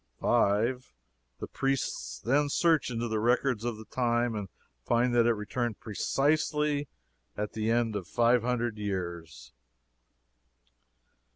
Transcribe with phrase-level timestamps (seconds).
[0.19, 0.95] "5.
[1.37, 4.49] The priests then search into the records of the time, and
[4.83, 6.87] find that it returned precisely
[7.37, 9.53] at the end of five hundred years."